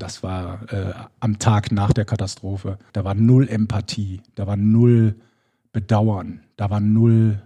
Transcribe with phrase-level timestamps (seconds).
[0.00, 2.78] das war äh, am Tag nach der Katastrophe.
[2.92, 5.14] Da war null Empathie, da war null
[5.72, 7.42] Bedauern, da war null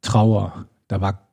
[0.00, 1.28] Trauer, da war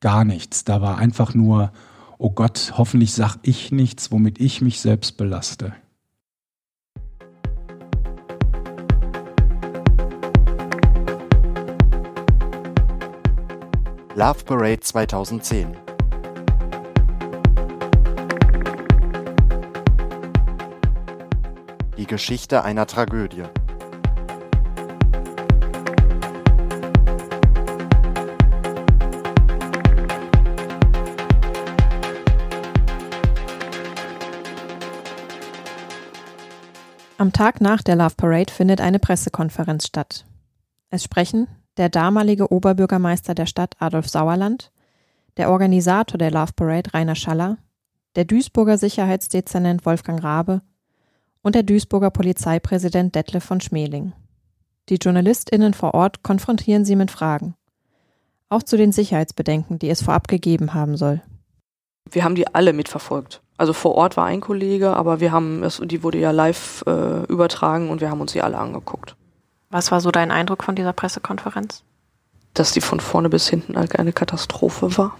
[0.00, 0.64] gar nichts.
[0.64, 1.72] Da war einfach nur,
[2.18, 5.72] oh Gott, hoffentlich sag ich nichts, womit ich mich selbst belaste.
[14.14, 15.87] Love Parade 2010
[21.98, 23.42] Die Geschichte einer Tragödie.
[37.18, 40.24] Am Tag nach der Love Parade findet eine Pressekonferenz statt.
[40.90, 44.70] Es sprechen der damalige Oberbürgermeister der Stadt Adolf Sauerland,
[45.36, 47.58] der Organisator der Love Parade Rainer Schaller,
[48.14, 50.62] der Duisburger Sicherheitsdezernent Wolfgang Rabe
[51.48, 54.12] und der Duisburger Polizeipräsident Detlef von Schmeling.
[54.90, 57.54] Die JournalistInnen vor Ort konfrontieren sie mit Fragen.
[58.50, 61.22] Auch zu den Sicherheitsbedenken, die es vorab gegeben haben soll.
[62.10, 63.40] Wir haben die alle mitverfolgt.
[63.56, 67.22] Also vor Ort war ein Kollege, aber wir haben es, die wurde ja live äh,
[67.32, 69.16] übertragen und wir haben uns die alle angeguckt.
[69.70, 71.82] Was war so dein Eindruck von dieser Pressekonferenz?
[72.52, 75.16] Dass die von vorne bis hinten eine Katastrophe war.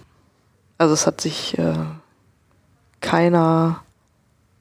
[0.77, 1.73] Also es hat sich äh,
[3.01, 3.81] keiner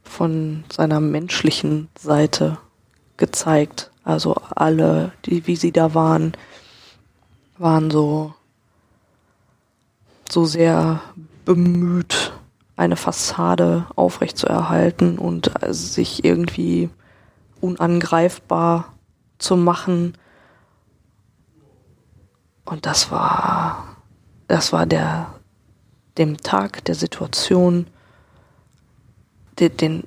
[0.07, 2.57] von seiner menschlichen Seite
[3.17, 3.91] gezeigt.
[4.03, 6.33] Also alle, die wie sie da waren,
[7.57, 8.33] waren so
[10.29, 11.01] so sehr
[11.45, 12.33] bemüht,
[12.75, 16.89] eine Fassade aufrechtzuerhalten und sich irgendwie
[17.61, 18.93] unangreifbar
[19.39, 20.17] zu machen.
[22.65, 23.97] Und das war,
[24.47, 25.33] das war der,
[26.17, 27.87] dem Tag, der Situation,
[29.59, 30.03] den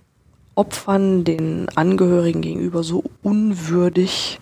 [0.55, 4.41] Opfern, den Angehörigen gegenüber so unwürdig,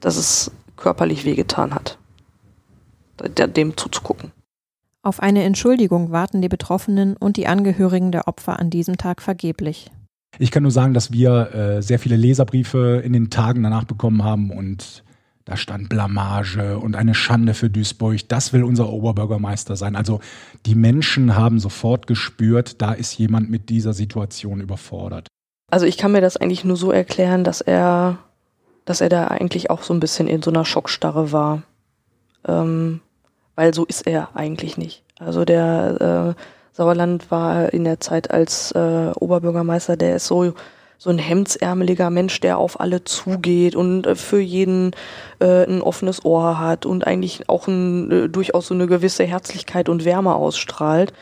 [0.00, 1.98] dass es körperlich wehgetan hat,
[3.34, 4.32] dem zuzugucken.
[5.02, 9.90] Auf eine Entschuldigung warten die Betroffenen und die Angehörigen der Opfer an diesem Tag vergeblich.
[10.38, 14.22] Ich kann nur sagen, dass wir äh, sehr viele Leserbriefe in den Tagen danach bekommen
[14.24, 15.04] haben und
[15.46, 18.28] da stand Blamage und eine Schande für Duisburg.
[18.28, 19.94] Das will unser Oberbürgermeister sein.
[19.94, 20.20] Also
[20.66, 25.28] die Menschen haben sofort gespürt, da ist jemand mit dieser Situation überfordert.
[25.70, 28.18] Also ich kann mir das eigentlich nur so erklären, dass er,
[28.84, 31.62] dass er da eigentlich auch so ein bisschen in so einer Schockstarre war.
[32.46, 33.00] Ähm,
[33.54, 35.04] weil so ist er eigentlich nicht.
[35.18, 36.42] Also der äh,
[36.72, 40.54] Sauerland war in der Zeit als äh, Oberbürgermeister, der ist so
[40.98, 44.92] so ein hemdsärmeliger Mensch, der auf alle zugeht und äh, für jeden
[45.40, 49.88] äh, ein offenes Ohr hat und eigentlich auch ein, äh, durchaus so eine gewisse Herzlichkeit
[49.88, 51.12] und Wärme ausstrahlt.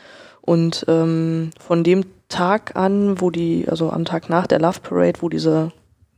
[0.41, 5.21] Und ähm, von dem Tag an, wo die, also am Tag nach der Love Parade,
[5.21, 5.71] wo diese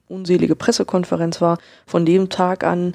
[0.09, 2.93] unselige Pressekonferenz war, von dem Tag an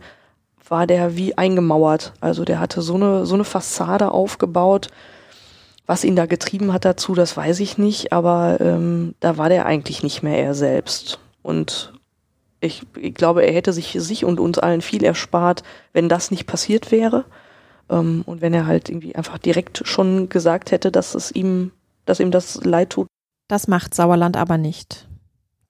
[0.68, 2.14] war der wie eingemauert.
[2.20, 4.88] Also der hatte so eine, so eine Fassade aufgebaut.
[5.86, 9.66] Was ihn da getrieben hat dazu, das weiß ich nicht, aber ähm, da war der
[9.66, 11.18] eigentlich nicht mehr er selbst.
[11.42, 11.92] Und
[12.60, 16.46] ich, ich glaube, er hätte sich, sich und uns allen viel erspart, wenn das nicht
[16.46, 17.24] passiert wäre.
[17.90, 21.72] Ähm, und wenn er halt irgendwie einfach direkt schon gesagt hätte, dass es ihm,
[22.04, 23.08] dass ihm das leid tut.
[23.48, 25.08] Das macht Sauerland aber nicht.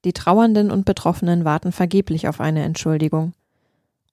[0.05, 3.33] Die Trauernden und Betroffenen warten vergeblich auf eine Entschuldigung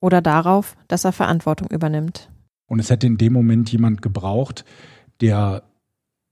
[0.00, 2.30] oder darauf, dass er Verantwortung übernimmt.
[2.66, 4.64] Und es hätte in dem Moment jemand gebraucht,
[5.20, 5.64] der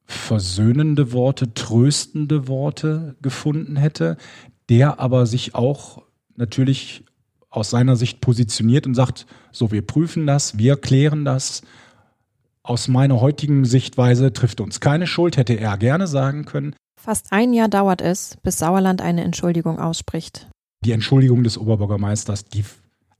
[0.08, 4.16] versöhnende Worte, tröstende Worte gefunden hätte,
[4.70, 6.02] der aber sich auch
[6.34, 7.04] natürlich
[7.50, 11.62] aus seiner Sicht positioniert und sagt, so, wir prüfen das, wir klären das.
[12.62, 16.75] Aus meiner heutigen Sichtweise trifft uns keine Schuld, hätte er gerne sagen können.
[16.98, 20.48] Fast ein Jahr dauert es, bis Sauerland eine Entschuldigung ausspricht.
[20.84, 22.64] Die Entschuldigung des Oberbürgermeisters, die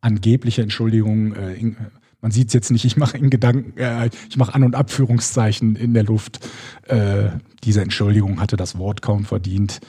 [0.01, 1.75] angebliche Entschuldigung, äh,
[2.21, 5.77] man sieht es jetzt nicht, ich mache in Gedanken, äh, ich mache An- und Abführungszeichen
[5.77, 6.47] in der Luft.
[6.87, 7.31] Äh,
[7.65, 9.81] diese Entschuldigung hatte das Wort kaum verdient.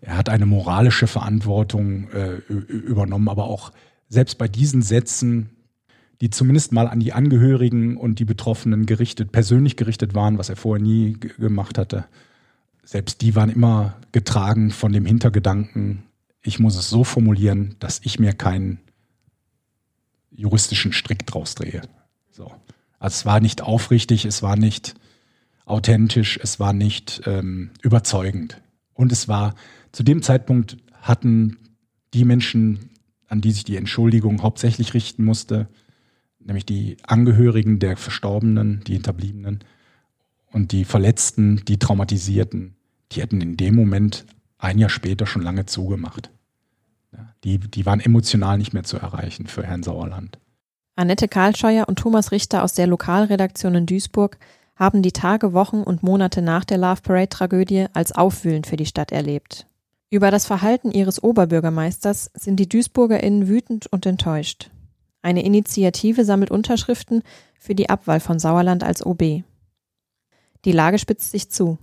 [0.00, 3.72] Er hat eine moralische Verantwortung äh, übernommen, aber auch
[4.08, 5.50] selbst bei diesen Sätzen,
[6.20, 10.56] die zumindest mal an die Angehörigen und die Betroffenen gerichtet, persönlich gerichtet waren, was er
[10.56, 12.06] vorher nie gemacht hatte,
[12.84, 16.04] selbst die waren immer getragen von dem Hintergedanken,
[16.42, 18.78] ich muss es so formulieren, dass ich mir keinen
[20.34, 21.82] juristischen Strick draus drehe.
[22.30, 22.52] So.
[22.98, 24.94] Also es war nicht aufrichtig, es war nicht
[25.64, 28.60] authentisch, es war nicht ähm, überzeugend.
[28.92, 29.54] Und es war,
[29.92, 31.58] zu dem Zeitpunkt hatten
[32.12, 32.90] die Menschen,
[33.28, 35.68] an die sich die Entschuldigung hauptsächlich richten musste,
[36.38, 39.60] nämlich die Angehörigen der Verstorbenen, die Hinterbliebenen
[40.52, 42.76] und die Verletzten, die Traumatisierten,
[43.12, 44.26] die hätten in dem Moment
[44.58, 46.30] ein Jahr später schon lange zugemacht.
[47.44, 50.38] Die, die waren emotional nicht mehr zu erreichen für Herrn Sauerland.
[50.96, 54.38] Annette Karlscheuer und Thomas Richter aus der Lokalredaktion in Duisburg
[54.76, 59.12] haben die Tage, Wochen und Monate nach der Love Parade-Tragödie als aufwühlend für die Stadt
[59.12, 59.66] erlebt.
[60.10, 64.70] Über das Verhalten ihres Oberbürgermeisters sind die DuisburgerInnen wütend und enttäuscht.
[65.22, 67.22] Eine Initiative sammelt Unterschriften
[67.58, 69.42] für die Abwahl von Sauerland als OB.
[70.64, 71.78] Die Lage spitzt sich zu.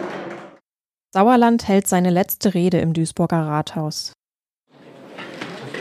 [1.14, 4.14] Sauerland hält seine letzte Rede im Duisburger Rathaus.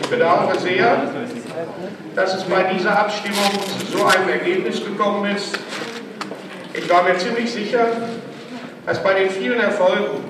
[0.08, 1.02] Ich bedauere sehr,
[2.16, 3.52] dass es bei dieser Abstimmung
[3.92, 5.60] zu so einem Ergebnis gekommen ist.
[6.74, 7.88] Ich war mir ziemlich sicher,
[8.86, 10.24] dass bei den vielen Erfolgen,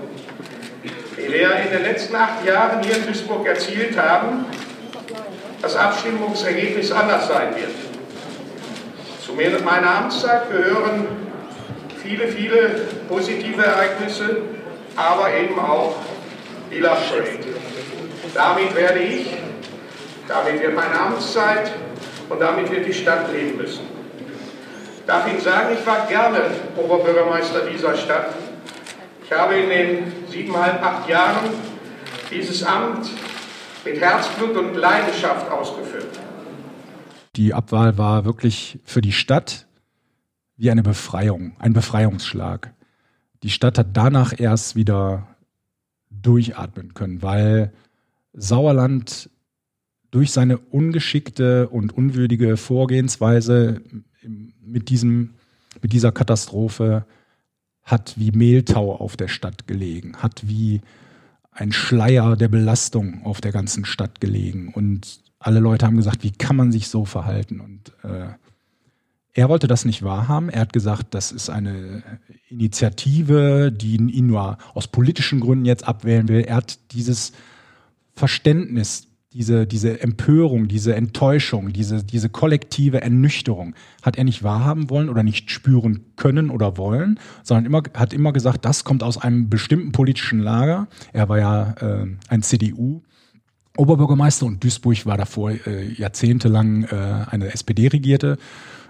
[1.16, 4.48] die wir in den letzten acht Jahren hier in Duisburg erzielt haben,
[5.62, 7.70] das Abstimmungsergebnis anders sein wird.
[9.24, 9.34] Zu
[9.64, 11.06] meiner Amtszeit gehören
[12.02, 14.38] viele, viele positive Ereignisse,
[14.96, 15.98] aber eben auch
[16.72, 17.30] die Love Parade.
[18.34, 19.38] Damit werde ich,
[20.28, 21.72] damit wird meine Amtszeit
[22.30, 23.86] und damit wird die Stadt leben müssen.
[25.00, 26.42] Ich darf Ihnen sagen, ich war gerne
[26.76, 28.34] Oberbürgermeister dieser Stadt.
[29.24, 31.50] Ich habe in den siebeneinhalb, acht Jahren
[32.30, 33.10] dieses Amt
[33.86, 36.20] mit Herzblut und Leidenschaft ausgeführt.
[37.36, 39.68] Die Abwahl war wirklich für die Stadt
[40.58, 42.72] wie eine Befreiung, ein Befreiungsschlag
[43.44, 45.28] die Stadt hat danach erst wieder
[46.10, 47.74] durchatmen können, weil
[48.34, 49.30] Sauerland
[50.12, 53.82] durch seine ungeschickte und unwürdige Vorgehensweise
[54.62, 55.32] mit, diesem,
[55.82, 57.06] mit dieser Katastrophe
[57.84, 60.82] hat wie Mehltau auf der Stadt gelegen, hat wie
[61.52, 64.74] ein Schleier der Belastung auf der ganzen Stadt gelegen.
[64.74, 67.60] Und alle Leute haben gesagt, wie kann man sich so verhalten?
[67.60, 68.28] Und äh,
[69.34, 70.50] er wollte das nicht wahrhaben.
[70.50, 72.04] Er hat gesagt, das ist eine
[72.50, 76.42] Initiative, die ihn nur aus politischen Gründen jetzt abwählen will.
[76.42, 77.34] Er hat dieses
[78.14, 85.10] Verständnis, diese, diese Empörung, diese Enttäuschung, diese, diese kollektive Ernüchterung hat er nicht wahrhaben wollen
[85.10, 89.50] oder nicht spüren können oder wollen, sondern immer, hat immer gesagt, das kommt aus einem
[89.50, 90.88] bestimmten politischen Lager.
[91.12, 93.02] Er war ja äh, ein CDU.
[93.76, 98.38] Oberbürgermeister und Duisburg war davor äh, jahrzehntelang äh, eine SPD-regierte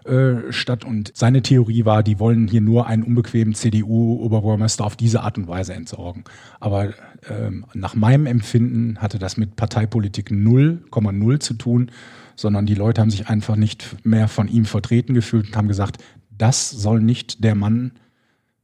[0.07, 0.85] äh, statt.
[0.85, 5.47] Und seine Theorie war, die wollen hier nur einen unbequemen CDU-Oberbürgermeister auf diese Art und
[5.47, 6.23] Weise entsorgen.
[6.59, 6.93] Aber
[7.29, 11.91] ähm, nach meinem Empfinden hatte das mit Parteipolitik 0,0 zu tun,
[12.35, 16.03] sondern die Leute haben sich einfach nicht mehr von ihm vertreten gefühlt und haben gesagt,
[16.29, 17.91] das soll nicht der Mann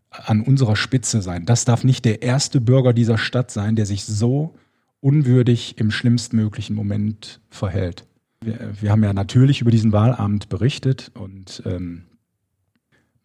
[0.09, 1.45] an unserer Spitze sein.
[1.45, 4.55] Das darf nicht der erste Bürger dieser Stadt sein, der sich so
[5.01, 8.05] unwürdig im schlimmstmöglichen Moment verhält.
[8.43, 12.03] Wir, wir, haben ja natürlich über diesen Wahlabend berichtet und ähm,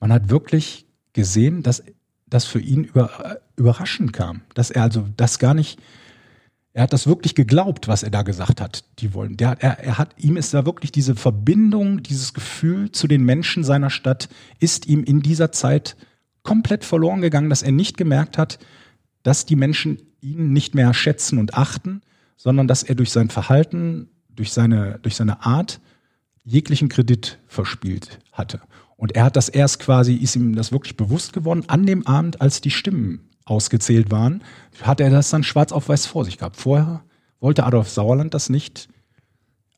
[0.01, 1.83] man hat wirklich gesehen, dass
[2.27, 5.81] das für ihn über, überraschend kam, dass er also das gar nicht,
[6.73, 8.85] er hat das wirklich geglaubt, was er da gesagt hat.
[9.01, 13.09] Die wollen, der, er, er hat, ihm ist da wirklich diese Verbindung, dieses Gefühl zu
[13.09, 14.29] den Menschen seiner Stadt,
[14.61, 15.97] ist ihm in dieser Zeit
[16.43, 18.59] komplett verloren gegangen, dass er nicht gemerkt hat,
[19.23, 22.03] dass die Menschen ihn nicht mehr schätzen und achten,
[22.37, 24.09] sondern dass er durch sein Verhalten
[24.39, 25.81] durch seine, durch seine Art
[26.45, 28.61] jeglichen Kredit verspielt hatte.
[28.97, 32.41] Und er hat das erst quasi, ist ihm das wirklich bewusst geworden, an dem Abend,
[32.41, 34.43] als die Stimmen ausgezählt waren,
[34.83, 36.57] hat er das dann schwarz auf weiß vor sich gehabt.
[36.57, 37.03] Vorher
[37.41, 38.89] wollte Adolf Sauerland das nicht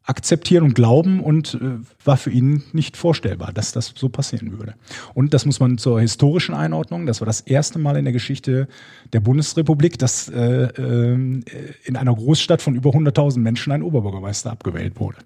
[0.04, 4.74] akzeptieren und glauben und äh, war für ihn nicht vorstellbar, dass das so passieren würde.
[5.14, 8.66] Und das muss man zur historischen Einordnung, das war das erste Mal in der Geschichte
[9.12, 11.44] der Bundesrepublik, dass äh, äh,
[11.84, 15.18] in einer Großstadt von über 100.000 Menschen ein Oberbürgermeister abgewählt wurde.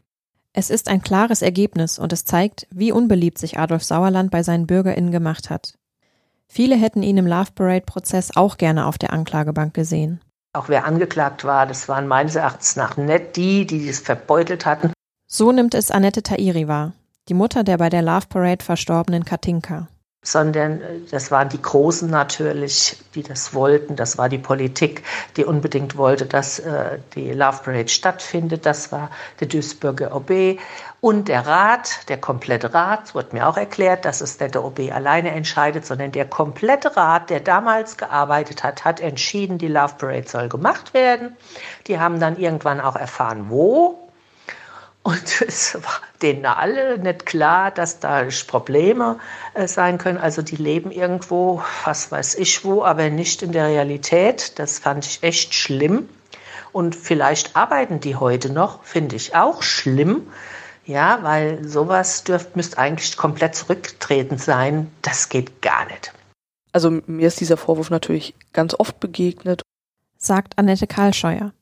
[0.53, 4.67] Es ist ein klares Ergebnis und es zeigt, wie unbeliebt sich Adolf Sauerland bei seinen
[4.67, 5.75] BürgerInnen gemacht hat.
[6.47, 10.21] Viele hätten ihn im Love Parade-Prozess auch gerne auf der Anklagebank gesehen.
[10.55, 14.93] Auch wer angeklagt war, das waren meines Erachtens nach nicht die, die es verbeutelt hatten.
[15.27, 16.93] So nimmt es Annette Tairi wahr,
[17.29, 19.89] die Mutter der bei der Love Parade verstorbenen Katinka
[20.25, 23.95] sondern äh, das waren die Großen natürlich, die das wollten.
[23.95, 25.05] Das war die Politik,
[25.37, 28.67] die unbedingt wollte, dass äh, die Love Parade stattfindet.
[28.67, 30.59] Das war der Duisburger OB
[31.01, 33.05] und der Rat, der komplette Rat.
[33.05, 36.97] Es wurde mir auch erklärt, dass es nicht der OB alleine entscheidet, sondern der komplette
[36.97, 41.37] Rat, der damals gearbeitet hat, hat entschieden, die Love Parade soll gemacht werden.
[41.87, 44.04] Die haben dann irgendwann auch erfahren, wo
[45.05, 49.19] und es war denen alle nicht klar, dass da Probleme
[49.53, 50.19] äh, sein können.
[50.19, 54.59] Also die leben irgendwo, was weiß ich wo, aber nicht in der Realität.
[54.59, 56.09] Das fand ich echt schlimm.
[56.73, 60.27] Und vielleicht arbeiten die heute noch, finde ich auch schlimm.
[60.87, 64.91] Ja, weil sowas dürft, müsste eigentlich komplett zurücktreten sein.
[65.03, 66.13] Das geht gar nicht.
[66.73, 69.63] Also mir ist dieser Vorwurf natürlich ganz oft begegnet.
[70.17, 71.53] Sagt Annette Karlscheuer.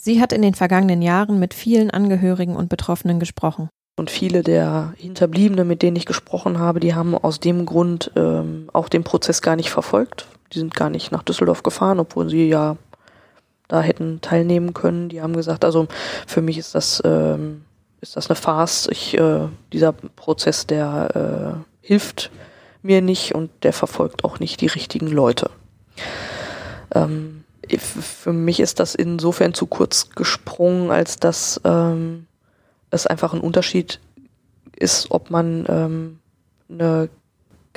[0.00, 3.68] Sie hat in den vergangenen Jahren mit vielen Angehörigen und Betroffenen gesprochen.
[3.98, 8.68] Und viele der Hinterbliebenen, mit denen ich gesprochen habe, die haben aus dem Grund ähm,
[8.72, 10.28] auch den Prozess gar nicht verfolgt.
[10.52, 12.76] Die sind gar nicht nach Düsseldorf gefahren, obwohl sie ja
[13.66, 15.08] da hätten teilnehmen können.
[15.08, 15.88] Die haben gesagt, also
[16.28, 17.64] für mich ist das, ähm,
[18.00, 18.88] ist das eine Farce.
[18.92, 22.30] Ich, äh, dieser Prozess, der äh, hilft
[22.82, 25.50] mir nicht und der verfolgt auch nicht die richtigen Leute.
[26.94, 27.42] Ähm,
[27.76, 32.26] für mich ist das insofern zu kurz gesprungen, als dass ähm,
[32.90, 34.00] es einfach ein Unterschied
[34.76, 36.18] ist, ob man ähm,
[36.70, 37.08] eine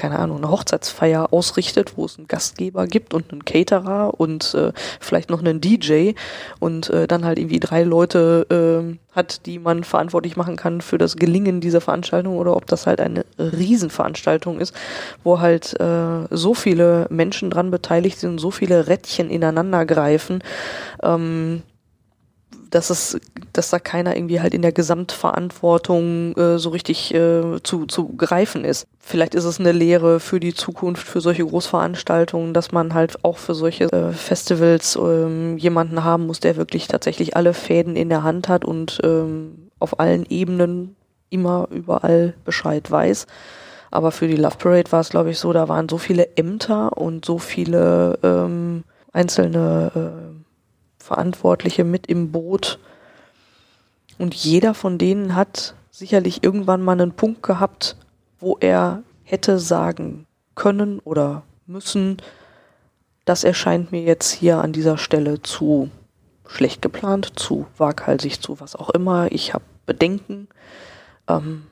[0.01, 4.71] keine Ahnung, eine Hochzeitsfeier ausrichtet, wo es einen Gastgeber gibt und einen Caterer und äh,
[4.99, 6.13] vielleicht noch einen DJ
[6.59, 10.97] und äh, dann halt irgendwie drei Leute äh, hat, die man verantwortlich machen kann für
[10.97, 14.73] das Gelingen dieser Veranstaltung oder ob das halt eine Riesenveranstaltung ist,
[15.23, 20.43] wo halt äh, so viele Menschen dran beteiligt sind, so viele Rädchen ineinander greifen.
[21.03, 21.61] Ähm,
[22.71, 23.19] dass es,
[23.53, 28.65] dass da keiner irgendwie halt in der Gesamtverantwortung äh, so richtig äh, zu, zu greifen
[28.65, 28.87] ist.
[28.99, 33.37] Vielleicht ist es eine Lehre für die Zukunft, für solche Großveranstaltungen, dass man halt auch
[33.37, 38.23] für solche äh, Festivals ähm, jemanden haben muss, der wirklich tatsächlich alle Fäden in der
[38.23, 40.95] Hand hat und ähm, auf allen Ebenen
[41.29, 43.27] immer überall Bescheid weiß.
[43.91, 46.97] Aber für die Love Parade war es, glaube ich, so, da waren so viele Ämter
[46.97, 50.40] und so viele ähm, einzelne äh,
[51.01, 52.79] Verantwortliche mit im Boot.
[54.17, 57.95] Und jeder von denen hat sicherlich irgendwann mal einen Punkt gehabt,
[58.39, 62.17] wo er hätte sagen können oder müssen,
[63.25, 65.89] das erscheint mir jetzt hier an dieser Stelle zu
[66.47, 69.31] schlecht geplant, zu waghalsig, zu was auch immer.
[69.31, 70.47] Ich habe Bedenken.
[71.27, 71.63] Ähm,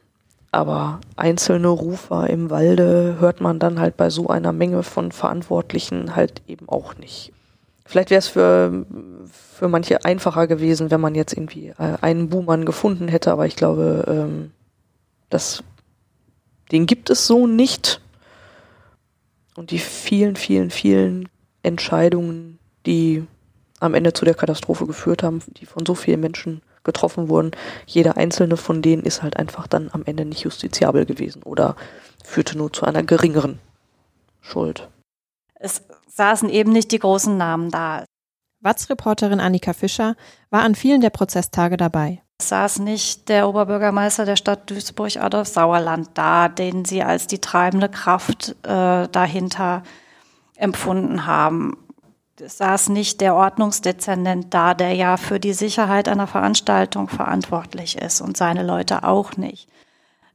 [0.52, 6.16] aber einzelne Rufer im Walde hört man dann halt bei so einer Menge von Verantwortlichen
[6.16, 7.34] halt eben auch nicht.
[7.90, 8.86] Vielleicht wäre es für,
[9.32, 13.56] für manche einfacher gewesen, wenn man jetzt irgendwie äh, einen Buhmann gefunden hätte, aber ich
[13.56, 14.52] glaube, ähm,
[15.32, 15.64] das,
[16.72, 18.00] den gibt es so nicht.
[19.56, 21.30] Und die vielen, vielen, vielen
[21.64, 23.26] Entscheidungen, die
[23.80, 27.54] am Ende zu der Katastrophe geführt haben, die von so vielen Menschen getroffen wurden,
[27.88, 31.76] jeder einzelne von denen ist halt einfach dann am Ende nicht justiziabel gewesen oder
[32.24, 33.58] führte nur zu einer geringeren
[34.42, 34.88] Schuld.
[35.56, 35.82] Es
[36.20, 38.04] saßen eben nicht die großen Namen da.
[38.60, 40.16] Watz-Reporterin Annika Fischer
[40.50, 42.22] war an vielen der Prozesstage dabei.
[42.40, 47.40] Es saß nicht der Oberbürgermeister der Stadt Duisburg, Adolf Sauerland, da, den sie als die
[47.40, 49.84] treibende Kraft äh, dahinter
[50.58, 51.78] empfunden haben.
[52.38, 58.20] Es saß nicht der Ordnungsdezernent da, der ja für die Sicherheit einer Veranstaltung verantwortlich ist
[58.20, 59.70] und seine Leute auch nicht.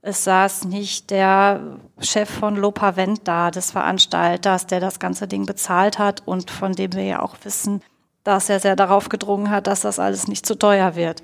[0.06, 5.98] Es saß nicht der Chef von Lopavent da, des Veranstalters, der das ganze Ding bezahlt
[5.98, 7.80] hat und von dem wir ja auch wissen,
[8.22, 11.22] dass er sehr darauf gedrungen hat, dass das alles nicht zu teuer wird.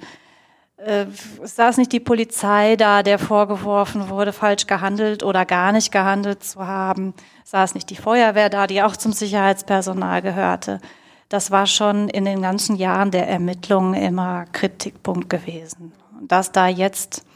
[0.79, 1.05] Äh,
[1.43, 6.43] es saß nicht die Polizei da, der vorgeworfen wurde, falsch gehandelt oder gar nicht gehandelt
[6.43, 7.13] zu haben.
[7.45, 10.81] Es saß nicht die Feuerwehr da, die auch zum Sicherheitspersonal gehörte.
[11.29, 15.93] Das war schon in den ganzen Jahren der Ermittlungen immer Kritikpunkt gewesen.
[16.23, 17.27] Dass da jetzt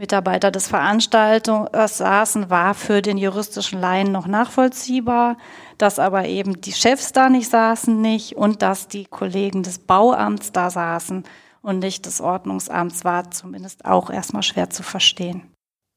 [0.00, 5.36] Mitarbeiter des Veranstalters saßen, war für den juristischen Laien noch nachvollziehbar.
[5.76, 10.52] Dass aber eben die Chefs da nicht saßen nicht und dass die Kollegen des Bauamts
[10.52, 11.24] da saßen
[11.60, 15.42] und nicht des Ordnungsamts war zumindest auch erstmal schwer zu verstehen.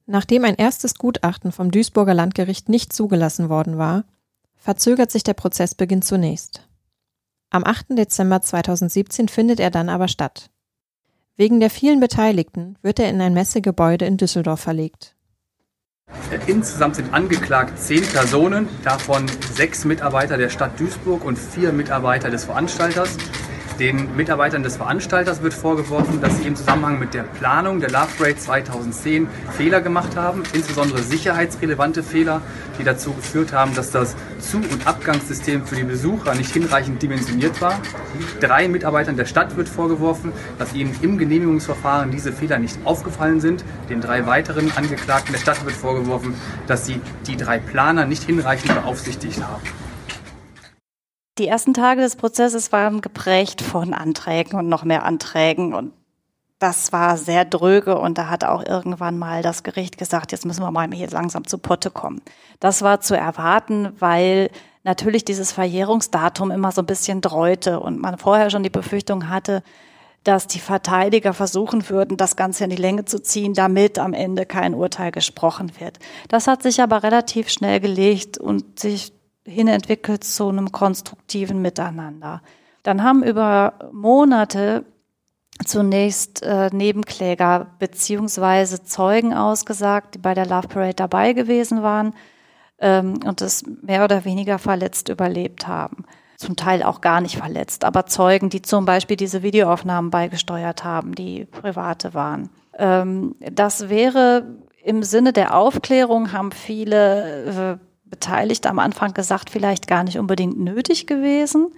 [0.05, 4.03] Nachdem ein erstes Gutachten vom Duisburger Landgericht nicht zugelassen worden war,
[4.57, 6.67] verzögert sich der Prozessbeginn zunächst.
[7.51, 7.91] Am 8.
[7.91, 10.50] Dezember 2017 findet er dann aber statt.
[11.36, 15.16] Wegen der vielen Beteiligten wird er in ein Messegebäude in Düsseldorf verlegt.
[16.46, 19.25] Insgesamt sind angeklagt zehn Personen, davon
[19.56, 23.18] sechs Mitarbeiter der Stadt Duisburg und vier Mitarbeiter des Veranstalters.
[23.80, 28.08] Den Mitarbeitern des Veranstalters wird vorgeworfen, dass sie im Zusammenhang mit der Planung der Love
[28.20, 29.27] Parade 2010
[29.58, 32.42] Fehler gemacht haben, insbesondere sicherheitsrelevante Fehler,
[32.77, 37.62] die dazu geführt haben, dass das Zu- und Abgangssystem für die Besucher nicht hinreichend dimensioniert
[37.62, 37.80] war.
[38.39, 43.65] Drei Mitarbeitern der Stadt wird vorgeworfen, dass ihnen im Genehmigungsverfahren diese Fehler nicht aufgefallen sind.
[43.89, 46.36] Den drei weiteren Angeklagten der Stadt wird vorgeworfen,
[46.68, 49.63] dass sie die drei Planer nicht hinreichend beaufsichtigt haben.
[51.40, 55.94] Die ersten Tage des Prozesses waren geprägt von Anträgen und noch mehr Anträgen und
[56.60, 60.62] das war sehr dröge und da hat auch irgendwann mal das Gericht gesagt, jetzt müssen
[60.62, 62.22] wir mal hier langsam zu Potte kommen.
[62.60, 64.50] Das war zu erwarten, weil
[64.84, 69.63] natürlich dieses Verjährungsdatum immer so ein bisschen dreute und man vorher schon die Befürchtung hatte,
[70.24, 74.46] dass die Verteidiger versuchen würden, das Ganze in die Länge zu ziehen, damit am Ende
[74.46, 76.00] kein Urteil gesprochen wird.
[76.30, 79.12] Das hat sich aber relativ schnell gelegt und sich
[79.45, 82.41] hin entwickelt zu einem konstruktiven Miteinander.
[82.83, 84.85] Dann haben über Monate
[85.65, 92.13] zunächst äh, Nebenkläger beziehungsweise Zeugen ausgesagt, die bei der Love Parade dabei gewesen waren
[92.79, 96.05] ähm, und es mehr oder weniger verletzt überlebt haben.
[96.38, 101.15] Zum Teil auch gar nicht verletzt, aber Zeugen, die zum Beispiel diese Videoaufnahmen beigesteuert haben,
[101.15, 102.50] die private waren.
[102.77, 109.88] Ähm, das wäre im Sinne der Aufklärung, haben viele äh, Beteiligte am Anfang gesagt, vielleicht
[109.88, 111.74] gar nicht unbedingt nötig gewesen.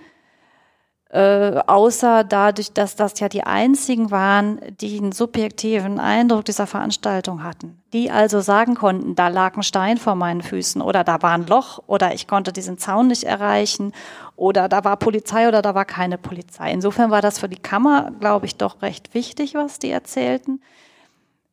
[1.10, 7.42] Äh, außer dadurch, dass das ja die einzigen waren, die einen subjektiven Eindruck dieser Veranstaltung
[7.42, 7.82] hatten.
[7.94, 11.48] Die also sagen konnten, da lag ein Stein vor meinen Füßen oder da war ein
[11.48, 13.94] Loch oder ich konnte diesen Zaun nicht erreichen
[14.36, 16.70] oder da war Polizei oder da war keine Polizei.
[16.74, 20.60] Insofern war das für die Kammer, glaube ich, doch recht wichtig, was die erzählten.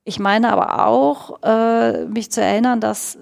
[0.03, 3.17] Ich meine aber auch, äh, mich zu erinnern, dass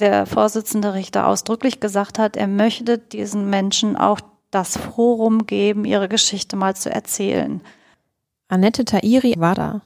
[0.00, 6.08] der Vorsitzende Richter ausdrücklich gesagt hat, er möchte diesen Menschen auch das Forum geben, ihre
[6.08, 7.60] Geschichte mal zu erzählen.
[8.48, 9.80] Annette Tairi war da.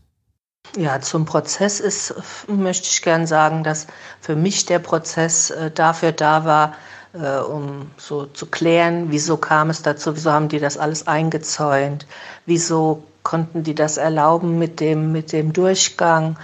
[0.76, 2.14] Ja, zum Prozess ist,
[2.48, 3.86] möchte ich gern sagen, dass
[4.20, 6.74] für mich der Prozess äh, dafür da war,
[7.12, 12.06] äh, um so zu klären, wieso kam es dazu, wieso haben die das alles eingezäunt,
[12.46, 16.38] wieso konnten die das erlauben mit dem, mit dem Durchgang,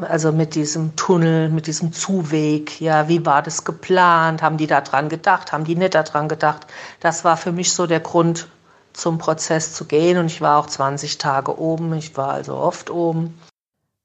[0.00, 4.42] also mit diesem Tunnel, mit diesem Zuweg, ja, wie war das geplant?
[4.42, 5.52] Haben die da dran gedacht?
[5.52, 6.66] Haben die nicht daran gedacht?
[7.00, 8.48] Das war für mich so der Grund,
[8.96, 10.18] zum Prozess zu gehen.
[10.18, 11.92] Und ich war auch 20 Tage oben.
[11.94, 13.38] Ich war also oft oben.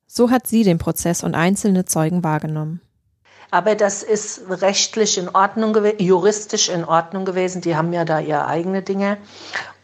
[0.08, 2.82] So hat sie den Prozess und einzelne Zeugen wahrgenommen.
[3.50, 7.62] Aber das ist rechtlich in Ordnung gewesen, juristisch in Ordnung gewesen.
[7.62, 9.18] Die haben ja da ihre eigene Dinge.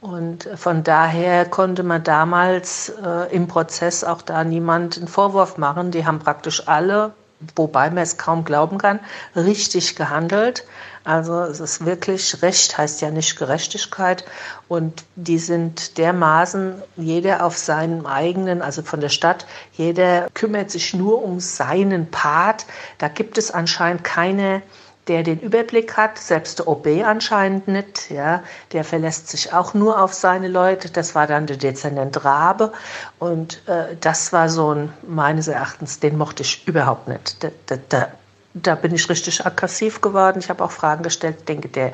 [0.07, 5.91] Und von daher konnte man damals äh, im Prozess auch da niemand einen Vorwurf machen.
[5.91, 7.11] Die haben praktisch alle,
[7.57, 9.01] wobei man es kaum glauben kann,
[9.35, 10.63] richtig gehandelt.
[11.03, 14.23] Also es ist wirklich Recht, heißt ja nicht Gerechtigkeit.
[14.69, 20.93] Und die sind dermaßen, jeder auf seinem eigenen, also von der Stadt, jeder kümmert sich
[20.93, 22.65] nur um seinen Part.
[22.97, 24.61] Da gibt es anscheinend keine
[25.07, 28.43] der den Überblick hat, selbst der OB anscheinend nicht, ja,
[28.73, 30.89] der verlässt sich auch nur auf seine Leute.
[30.89, 32.73] Das war dann der Dezernent Rabe
[33.19, 37.43] und äh, das war so ein, meines Erachtens, den mochte ich überhaupt nicht.
[37.43, 38.07] Da, da, da,
[38.53, 40.39] da bin ich richtig aggressiv geworden.
[40.39, 41.91] Ich habe auch Fragen gestellt, denke, der,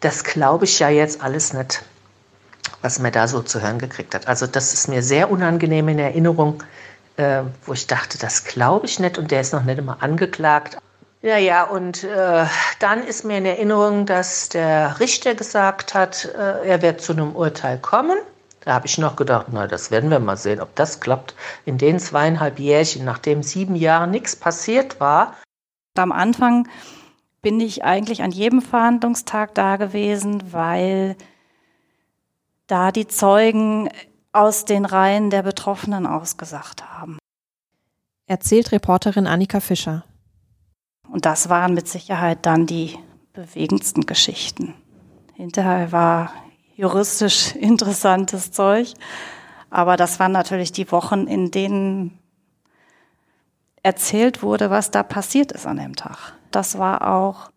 [0.00, 1.82] das glaube ich ja jetzt alles nicht,
[2.82, 4.26] was man da so zu hören gekriegt hat.
[4.26, 6.62] Also das ist mir sehr unangenehm in Erinnerung,
[7.16, 10.76] äh, wo ich dachte, das glaube ich nicht und der ist noch nicht immer angeklagt.
[11.26, 12.46] Ja, ja, und äh,
[12.78, 17.34] dann ist mir in Erinnerung, dass der Richter gesagt hat, äh, er wird zu einem
[17.34, 18.16] Urteil kommen.
[18.60, 21.34] Da habe ich noch gedacht, na, das werden wir mal sehen, ob das klappt.
[21.64, 25.34] In den zweieinhalb Jährchen, nachdem sieben Jahre nichts passiert war.
[25.96, 26.68] Am Anfang
[27.42, 31.16] bin ich eigentlich an jedem Verhandlungstag da gewesen, weil
[32.68, 33.90] da die Zeugen
[34.30, 37.18] aus den Reihen der Betroffenen ausgesagt haben.
[38.28, 40.04] Erzählt Reporterin Annika Fischer.
[41.10, 42.98] Und das waren mit Sicherheit dann die
[43.32, 44.74] bewegendsten Geschichten.
[45.34, 46.32] Hinterher war
[46.74, 48.94] juristisch interessantes Zeug,
[49.70, 52.18] aber das waren natürlich die Wochen, in denen
[53.82, 56.34] erzählt wurde, was da passiert ist an dem Tag.
[56.50, 57.50] Das war auch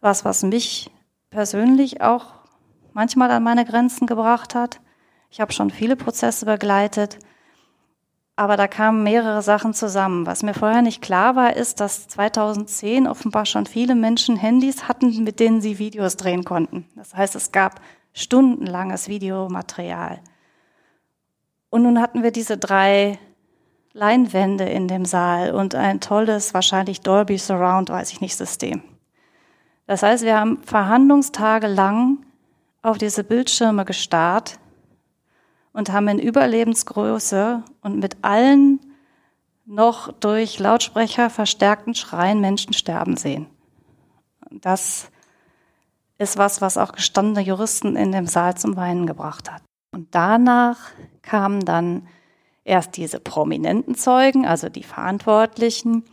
[0.00, 0.90] was, was mich
[1.30, 2.26] persönlich auch
[2.92, 4.80] manchmal an meine Grenzen gebracht hat.
[5.30, 7.18] Ich habe schon viele Prozesse begleitet
[8.40, 10.24] aber da kamen mehrere Sachen zusammen.
[10.24, 15.24] Was mir vorher nicht klar war, ist, dass 2010 offenbar schon viele Menschen Handys hatten,
[15.24, 16.86] mit denen sie Videos drehen konnten.
[16.96, 17.82] Das heißt, es gab
[18.14, 20.20] stundenlanges Videomaterial.
[21.68, 23.18] Und nun hatten wir diese drei
[23.92, 28.82] Leinwände in dem Saal und ein tolles, wahrscheinlich Dolby Surround, weiß ich nicht, System.
[29.86, 32.24] Das heißt, wir haben Verhandlungstage lang
[32.80, 34.58] auf diese Bildschirme gestarrt
[35.72, 38.80] und haben in Überlebensgröße und mit allen
[39.66, 43.46] noch durch Lautsprecher verstärkten Schreien Menschen sterben sehen.
[44.50, 45.10] Das
[46.18, 49.62] ist was, was auch gestandene Juristen in dem Saal zum Weinen gebracht hat.
[49.92, 50.78] Und danach
[51.22, 52.08] kamen dann
[52.64, 56.04] erst diese prominenten Zeugen, also die Verantwortlichen,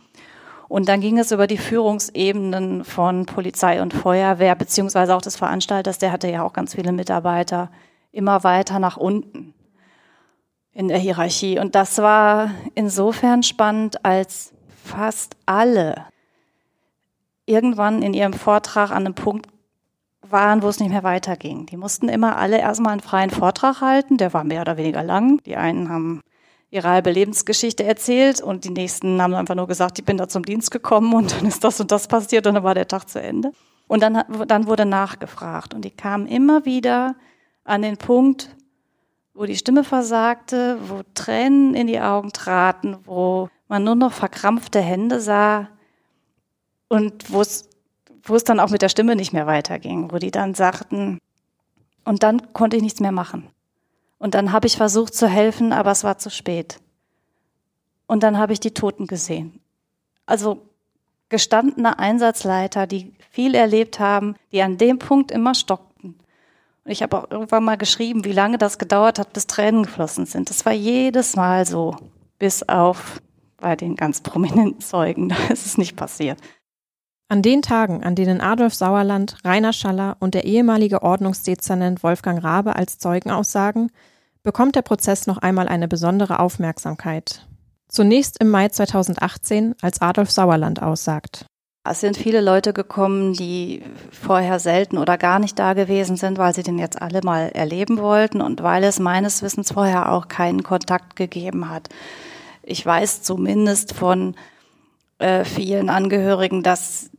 [0.68, 5.98] und dann ging es über die Führungsebenen von Polizei und Feuerwehr, beziehungsweise auch des Veranstalters,
[5.98, 7.70] der hatte ja auch ganz viele Mitarbeiter,
[8.18, 9.54] immer weiter nach unten
[10.72, 11.58] in der Hierarchie.
[11.58, 14.52] Und das war insofern spannend, als
[14.84, 16.04] fast alle
[17.46, 19.46] irgendwann in ihrem Vortrag an einem Punkt
[20.20, 21.66] waren, wo es nicht mehr weiterging.
[21.66, 25.40] Die mussten immer alle erstmal einen freien Vortrag halten, der war mehr oder weniger lang.
[25.46, 26.20] Die einen haben
[26.70, 30.44] ihre halbe Lebensgeschichte erzählt und die nächsten haben einfach nur gesagt, ich bin da zum
[30.44, 33.22] Dienst gekommen und dann ist das und das passiert und dann war der Tag zu
[33.22, 33.52] Ende.
[33.86, 37.14] Und dann, dann wurde nachgefragt und die kamen immer wieder
[37.68, 38.54] an den Punkt,
[39.34, 44.80] wo die Stimme versagte, wo Tränen in die Augen traten, wo man nur noch verkrampfte
[44.80, 45.68] Hände sah
[46.88, 47.68] und wo es,
[48.22, 51.18] wo es dann auch mit der Stimme nicht mehr weiterging, wo die dann sagten,
[52.04, 53.50] und dann konnte ich nichts mehr machen.
[54.18, 56.80] Und dann habe ich versucht zu helfen, aber es war zu spät.
[58.06, 59.60] Und dann habe ich die Toten gesehen.
[60.24, 60.62] Also
[61.28, 65.87] gestandene Einsatzleiter, die viel erlebt haben, die an dem Punkt immer stockten.
[66.88, 70.48] Ich habe auch irgendwann mal geschrieben, wie lange das gedauert hat, bis Tränen geflossen sind.
[70.48, 71.96] Das war jedes Mal so,
[72.38, 73.20] bis auf
[73.58, 75.28] bei den ganz prominenten Zeugen.
[75.48, 76.38] Da ist es nicht passiert.
[77.28, 82.74] An den Tagen, an denen Adolf Sauerland, Rainer Schaller und der ehemalige Ordnungsdezernent Wolfgang Rabe
[82.74, 83.90] als Zeugen aussagen,
[84.42, 87.46] bekommt der Prozess noch einmal eine besondere Aufmerksamkeit.
[87.88, 91.44] Zunächst im Mai 2018, als Adolf Sauerland aussagt.
[91.90, 96.54] Es sind viele Leute gekommen, die vorher selten oder gar nicht da gewesen sind, weil
[96.54, 100.62] sie den jetzt alle mal erleben wollten und weil es meines Wissens vorher auch keinen
[100.62, 101.88] Kontakt gegeben hat.
[102.62, 104.34] Ich weiß zumindest von
[105.18, 107.10] äh, vielen Angehörigen, dass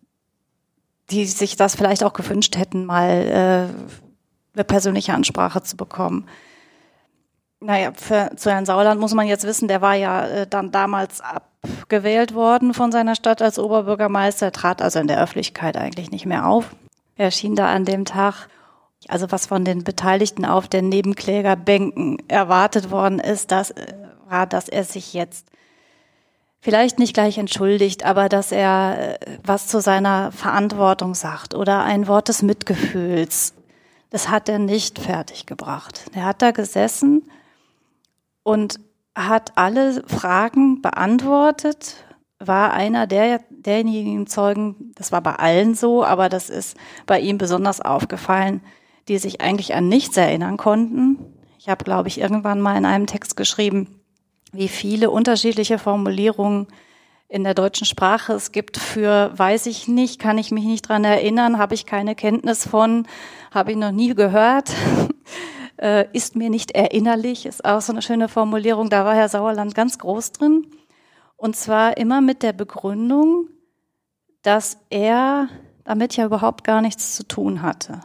[1.10, 6.28] die sich das vielleicht auch gewünscht hätten, mal äh, eine persönliche Ansprache zu bekommen.
[7.62, 11.22] Naja, für, zu Herrn Sauerland muss man jetzt wissen, der war ja äh, dann damals
[11.90, 16.28] abgewählt worden von seiner Stadt als Oberbürgermeister, er trat also in der Öffentlichkeit eigentlich nicht
[16.28, 16.76] mehr auf.
[17.16, 18.48] Er erschien da an dem Tag,
[19.08, 23.94] also was von den Beteiligten auf den Nebenklägerbänken erwartet worden ist, das äh,
[24.28, 25.48] war, dass er sich jetzt
[26.62, 32.08] vielleicht nicht gleich entschuldigt, aber dass er äh, was zu seiner Verantwortung sagt oder ein
[32.08, 33.56] Wort des Mitgefühls.
[34.12, 36.06] Das hat er nicht fertiggebracht.
[36.14, 37.24] Er hat da gesessen
[38.44, 38.80] und
[39.28, 42.06] hat alle Fragen beantwortet,
[42.40, 47.38] war einer der, derjenigen Zeugen, das war bei allen so, aber das ist bei ihm
[47.38, 48.62] besonders aufgefallen,
[49.08, 51.18] die sich eigentlich an nichts erinnern konnten.
[51.58, 54.00] Ich habe, glaube ich, irgendwann mal in einem Text geschrieben,
[54.54, 56.68] wie viele unterschiedliche Formulierungen
[57.28, 61.04] in der deutschen Sprache es gibt für weiß ich nicht, kann ich mich nicht dran
[61.04, 63.06] erinnern, habe ich keine Kenntnis von,
[63.52, 64.72] habe ich noch nie gehört,
[65.80, 68.90] äh, ist mir nicht erinnerlich, ist auch so eine schöne Formulierung.
[68.90, 70.68] Da war Herr Sauerland ganz groß drin.
[71.38, 73.48] Und zwar immer mit der Begründung,
[74.42, 75.48] dass er
[75.86, 78.02] damit ja überhaupt gar nichts zu tun hatte.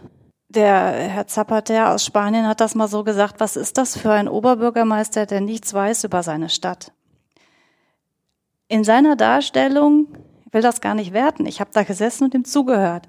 [0.49, 4.29] Der Herr Zappater aus Spanien hat das mal so gesagt, was ist das für ein
[4.29, 6.93] Oberbürgermeister, der nichts weiß über seine Stadt?
[8.69, 10.07] In seiner Darstellung,
[10.47, 13.07] ich will das gar nicht werten, ich habe da gesessen und ihm zugehört.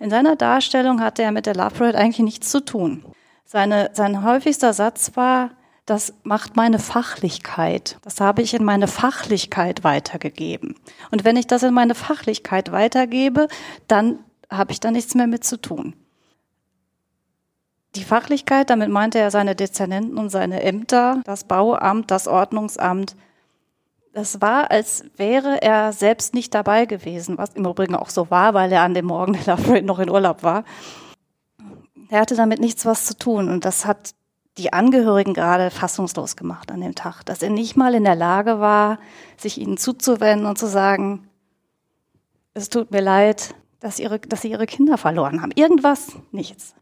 [0.00, 3.04] In seiner Darstellung hatte er mit der Love Parade eigentlich nichts zu tun.
[3.50, 5.52] Seine, sein häufigster Satz war,
[5.86, 7.96] das macht meine Fachlichkeit.
[8.02, 10.74] Das habe ich in meine Fachlichkeit weitergegeben.
[11.10, 13.48] Und wenn ich das in meine Fachlichkeit weitergebe,
[13.86, 14.18] dann
[14.50, 15.94] habe ich da nichts mehr mit zu tun.
[17.96, 23.16] Die Fachlichkeit, damit meinte er seine Dezernenten und seine Ämter, das Bauamt, das Ordnungsamt.
[24.12, 28.52] Das war, als wäre er selbst nicht dabei gewesen, was im Übrigen auch so war,
[28.52, 30.64] weil er an dem Morgen der Lafayette noch in Urlaub war.
[32.08, 34.14] Er hatte damit nichts was zu tun und das hat
[34.56, 38.60] die Angehörigen gerade fassungslos gemacht an dem Tag, dass er nicht mal in der Lage
[38.60, 38.98] war,
[39.36, 41.28] sich ihnen zuzuwenden und zu sagen,
[42.54, 45.52] es tut mir leid, dass, ihre, dass sie ihre Kinder verloren haben.
[45.54, 46.74] Irgendwas, nichts.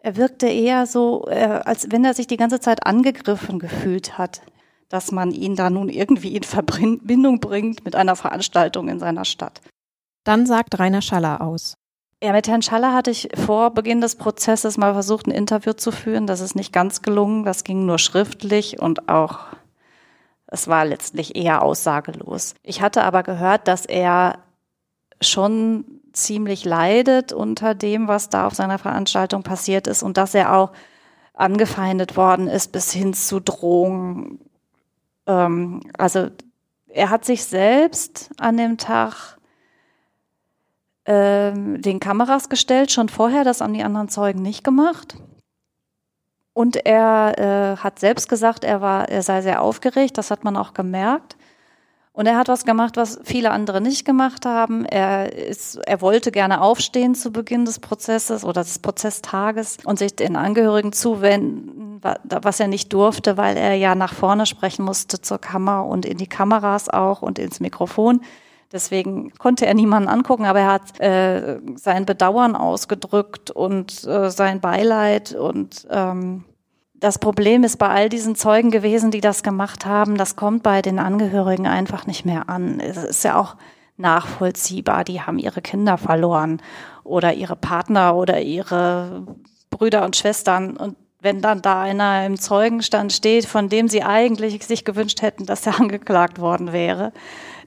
[0.00, 4.42] Er wirkte eher so, äh, als wenn er sich die ganze Zeit angegriffen gefühlt hat,
[4.88, 9.60] dass man ihn da nun irgendwie in Verbindung bringt mit einer Veranstaltung in seiner Stadt.
[10.22, 11.74] Dann sagt Rainer Schaller aus.
[12.24, 15.92] Ja, mit Herrn Schaller hatte ich vor Beginn des Prozesses mal versucht, ein Interview zu
[15.92, 16.26] führen.
[16.26, 17.44] Das ist nicht ganz gelungen.
[17.44, 19.40] Das ging nur schriftlich und auch
[20.46, 22.54] Das war letztlich eher aussagelos.
[22.62, 24.38] Ich hatte aber gehört, dass er
[25.20, 25.84] schon
[26.14, 30.72] ziemlich leidet unter dem, was da auf seiner Veranstaltung passiert ist und dass er auch
[31.34, 34.40] angefeindet worden ist bis hin zu Drohungen.
[35.26, 36.30] Ähm, also
[36.88, 39.36] er hat sich selbst an dem Tag
[41.06, 45.16] ähm, den Kameras gestellt, schon vorher, das haben die anderen Zeugen nicht gemacht.
[46.54, 50.56] Und er äh, hat selbst gesagt, er war, er sei sehr aufgeregt, das hat man
[50.56, 51.36] auch gemerkt.
[52.12, 54.84] Und er hat was gemacht, was viele andere nicht gemacht haben.
[54.84, 60.14] Er ist, er wollte gerne aufstehen zu Beginn des Prozesses oder des Prozesstages und sich
[60.14, 65.40] den Angehörigen zuwenden, was er nicht durfte, weil er ja nach vorne sprechen musste zur
[65.40, 68.20] Kammer und in die Kameras auch und ins Mikrofon.
[68.72, 74.60] Deswegen konnte er niemanden angucken, aber er hat äh, sein Bedauern ausgedrückt und äh, sein
[74.60, 75.34] Beileid.
[75.34, 76.44] Und ähm,
[76.94, 80.82] das Problem ist bei all diesen Zeugen gewesen, die das gemacht haben, das kommt bei
[80.82, 82.80] den Angehörigen einfach nicht mehr an.
[82.80, 83.56] Es ist ja auch
[83.96, 86.60] nachvollziehbar, die haben ihre Kinder verloren
[87.04, 89.26] oder ihre Partner oder ihre
[89.70, 94.64] Brüder und Schwestern und wenn dann da einer im Zeugenstand steht, von dem sie eigentlich
[94.64, 97.12] sich gewünscht hätten, dass er angeklagt worden wäre,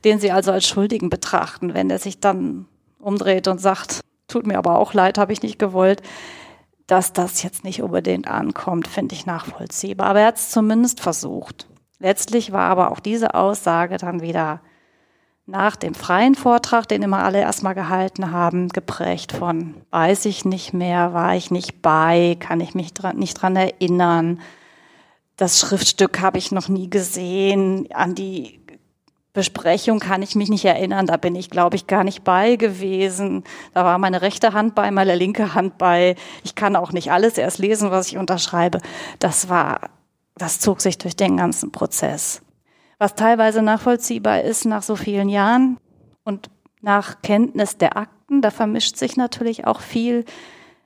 [0.03, 1.73] den sie also als Schuldigen betrachten.
[1.73, 2.65] Wenn er sich dann
[2.99, 6.01] umdreht und sagt, tut mir aber auch leid, habe ich nicht gewollt,
[6.87, 10.07] dass das jetzt nicht unbedingt ankommt, finde ich nachvollziehbar.
[10.07, 11.67] Aber er hat es zumindest versucht.
[11.99, 14.61] Letztlich war aber auch diese Aussage dann wieder
[15.47, 20.73] nach dem freien Vortrag, den immer alle erstmal gehalten haben, geprägt von, weiß ich nicht
[20.73, 24.41] mehr, war ich nicht bei, kann ich mich dran, nicht dran erinnern.
[25.37, 27.87] Das Schriftstück habe ich noch nie gesehen.
[27.93, 28.59] An die
[29.37, 31.05] Besprechung kann ich mich nicht erinnern.
[31.05, 33.43] Da bin ich, glaube ich, gar nicht bei gewesen.
[33.75, 36.15] Da war meine rechte Hand bei, meine linke Hand bei.
[36.43, 38.79] Ich kann auch nicht alles erst lesen, was ich unterschreibe.
[39.19, 39.91] Das war,
[40.37, 42.41] das zog sich durch den ganzen Prozess.
[42.97, 45.77] Was teilweise nachvollziehbar ist nach so vielen Jahren
[46.23, 46.49] und
[46.81, 50.25] nach Kenntnis der Akten, da vermischt sich natürlich auch viel.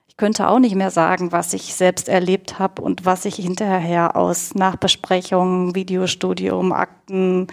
[0.08, 4.14] Ich könnte auch nicht mehr sagen, was ich selbst erlebt habe und was ich hinterher
[4.14, 7.46] aus Nachbesprechungen, Videostudium, Akten,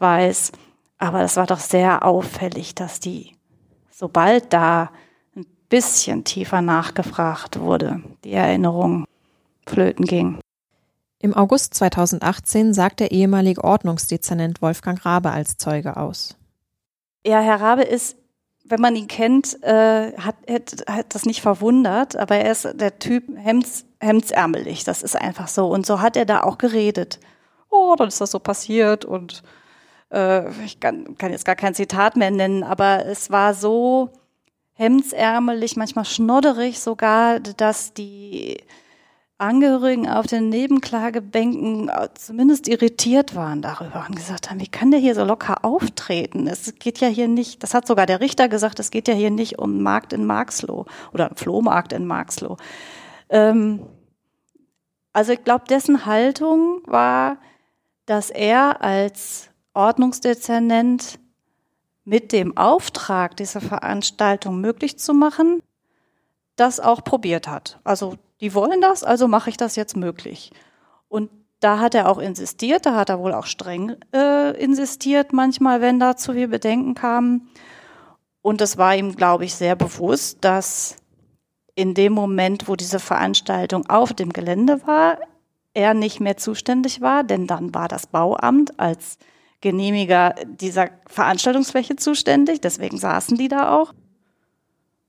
[0.00, 0.52] weiß.
[0.98, 3.36] Aber es war doch sehr auffällig, dass die,
[3.90, 4.90] sobald da
[5.36, 9.04] ein bisschen tiefer nachgefragt wurde, die Erinnerung
[9.66, 10.40] flöten ging.
[11.20, 16.36] Im August 2018 sagt der ehemalige Ordnungsdezernent Wolfgang Rabe als Zeuge aus.
[17.26, 18.16] Ja, Herr Rabe ist,
[18.64, 22.98] wenn man ihn kennt, äh, hat, hat, hat das nicht verwundert, aber er ist der
[22.98, 25.68] Typ hemds, hemdsärmelig, das ist einfach so.
[25.68, 27.18] Und so hat er da auch geredet.
[27.70, 29.42] Oh, dann ist das so passiert und
[30.12, 34.10] äh, ich kann, kann jetzt gar kein Zitat mehr nennen, aber es war so
[34.74, 38.58] hemdsärmelig, manchmal schnodderig sogar, dass die
[39.38, 44.98] Angehörigen auf den Nebenklagebänken äh, zumindest irritiert waren darüber und gesagt haben, wie kann der
[44.98, 46.48] hier so locker auftreten?
[46.48, 49.30] Es geht ja hier nicht, das hat sogar der Richter gesagt, es geht ja hier
[49.30, 52.56] nicht um Markt in Marxloh oder Flohmarkt in Marxloh.
[53.28, 53.86] Ähm,
[55.12, 57.38] also ich glaube, dessen Haltung war,
[58.06, 61.20] dass er als Ordnungsdezernent
[62.04, 65.62] mit dem Auftrag, diese Veranstaltung möglich zu machen,
[66.56, 67.78] das auch probiert hat.
[67.84, 70.50] Also die wollen das, also mache ich das jetzt möglich.
[71.08, 75.80] Und da hat er auch insistiert, da hat er wohl auch streng äh, insistiert, manchmal,
[75.80, 77.48] wenn da zu viel Bedenken kamen.
[78.42, 80.96] Und es war ihm, glaube ich, sehr bewusst, dass
[81.76, 85.18] in dem Moment, wo diese Veranstaltung auf dem Gelände war,
[85.72, 89.18] er nicht mehr zuständig war, denn dann war das Bauamt als
[89.60, 93.92] Genehmiger dieser Veranstaltungsfläche zuständig, deswegen saßen die da auch.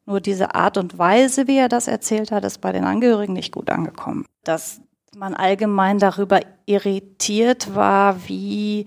[0.05, 3.51] Nur diese Art und Weise, wie er das erzählt hat, ist bei den Angehörigen nicht
[3.51, 4.25] gut angekommen.
[4.43, 4.81] Dass
[5.15, 8.85] man allgemein darüber irritiert war, wie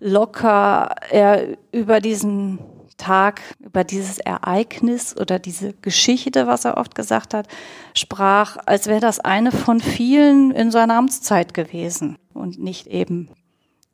[0.00, 2.58] locker er über diesen
[2.96, 7.48] Tag, über dieses Ereignis oder diese Geschichte, was er oft gesagt hat,
[7.94, 13.28] sprach, als wäre das eine von vielen in seiner Amtszeit gewesen und nicht eben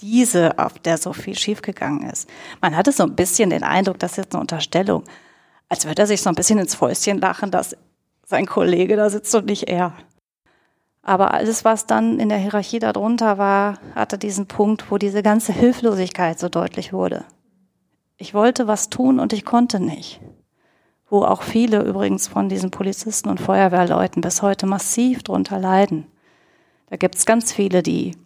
[0.00, 2.28] diese, auf der so viel schiefgegangen ist.
[2.60, 5.04] Man hatte so ein bisschen den Eindruck, das ist jetzt eine Unterstellung,
[5.68, 7.76] als würde er sich so ein bisschen ins Fäustchen lachen, dass
[8.24, 9.92] sein Kollege da sitzt und nicht er.
[11.02, 15.52] Aber alles, was dann in der Hierarchie darunter war, hatte diesen Punkt, wo diese ganze
[15.52, 17.24] Hilflosigkeit so deutlich wurde.
[18.18, 20.20] Ich wollte was tun und ich konnte nicht.
[21.08, 26.06] Wo auch viele übrigens von diesen Polizisten und Feuerwehrleuten bis heute massiv drunter leiden.
[26.90, 28.16] Da gibt es ganz viele, die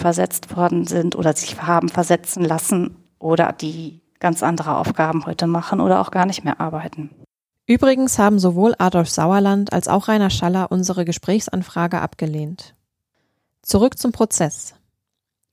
[0.00, 5.80] versetzt worden sind oder sich haben versetzen lassen oder die ganz andere Aufgaben heute machen
[5.80, 7.10] oder auch gar nicht mehr arbeiten.
[7.66, 12.74] Übrigens haben sowohl Adolf Sauerland als auch Rainer Schaller unsere Gesprächsanfrage abgelehnt.
[13.62, 14.74] Zurück zum Prozess.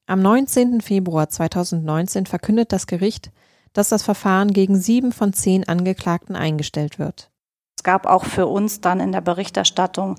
[0.07, 0.81] Am 19.
[0.81, 3.31] Februar 2019 verkündet das Gericht,
[3.73, 7.29] dass das Verfahren gegen sieben von zehn Angeklagten eingestellt wird.
[7.77, 10.15] Es gab auch für uns dann in der Berichterstattung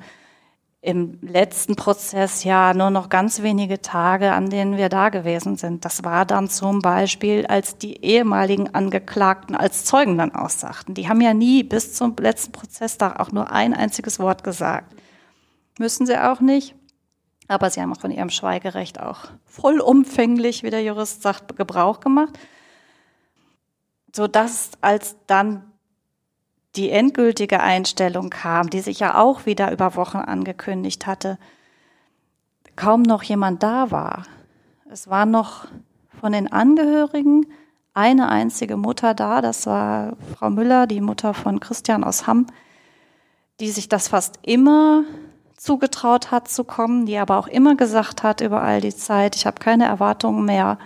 [0.80, 5.84] im letzten Prozess ja nur noch ganz wenige Tage, an denen wir da gewesen sind.
[5.84, 10.94] Das war dann zum Beispiel, als die ehemaligen Angeklagten als Zeugen dann aussagten.
[10.94, 14.94] Die haben ja nie bis zum letzten Prozesstag auch nur ein einziges Wort gesagt.
[15.78, 16.76] Müssen sie auch nicht.
[17.48, 22.38] Aber sie haben auch von ihrem Schweigerecht auch vollumfänglich, wie der Jurist sagt, Gebrauch gemacht.
[24.14, 25.72] Sodass als dann
[26.76, 31.38] die endgültige Einstellung kam, die sich ja auch wieder über Wochen angekündigt hatte,
[32.76, 34.24] kaum noch jemand da war.
[34.90, 35.66] Es war noch
[36.20, 37.46] von den Angehörigen
[37.94, 42.46] eine einzige Mutter da, das war Frau Müller, die Mutter von Christian aus Hamm,
[43.60, 45.02] die sich das fast immer
[45.56, 49.46] zugetraut hat zu kommen, die aber auch immer gesagt hat über all die Zeit, ich
[49.46, 50.78] habe keine Erwartungen mehr.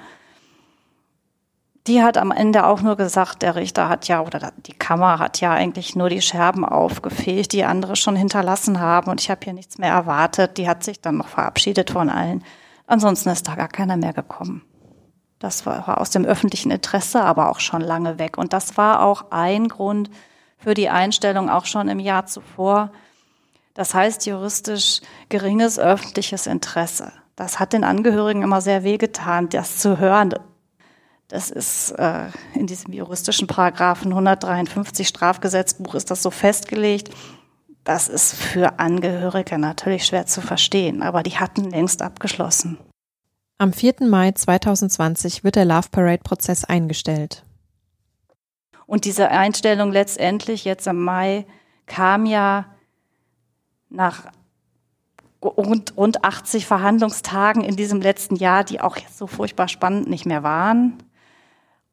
[1.89, 5.41] Die hat am Ende auch nur gesagt, der Richter hat ja, oder die Kammer hat
[5.41, 9.53] ja eigentlich nur die Scherben aufgefegt, die andere schon hinterlassen haben und ich habe hier
[9.53, 10.59] nichts mehr erwartet.
[10.59, 12.45] Die hat sich dann noch verabschiedet von allen.
[12.87, 14.63] Ansonsten ist da gar keiner mehr gekommen.
[15.41, 18.39] Das war, aus dem öffentlichen Interesse, aber auch schon lange weg.
[18.39, 20.09] Und das war auch ein Grund
[20.57, 22.93] für die Einstellung auch schon im Jahr zuvor,
[23.75, 27.13] das heißt juristisch geringes öffentliches Interesse.
[27.37, 30.35] Das hat den Angehörigen immer sehr wehgetan, das zu hören.
[31.33, 37.09] Das ist äh, in diesem juristischen Paragraphen 153 Strafgesetzbuch ist das so festgelegt.
[37.85, 42.77] Das ist für Angehörige natürlich schwer zu verstehen, aber die hatten längst abgeschlossen.
[43.57, 43.95] Am 4.
[44.01, 47.47] Mai 2020 wird der Love Parade Prozess eingestellt.
[48.85, 51.47] Und diese Einstellung letztendlich jetzt im Mai
[51.87, 52.67] kam ja
[53.89, 54.27] nach
[55.43, 60.27] rund, rund 80 Verhandlungstagen in diesem letzten Jahr, die auch jetzt so furchtbar spannend nicht
[60.27, 61.03] mehr waren,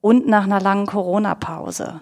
[0.02, 2.02] und nach einer langen Corona-Pause,